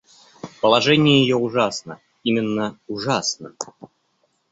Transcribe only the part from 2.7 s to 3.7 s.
ужасно.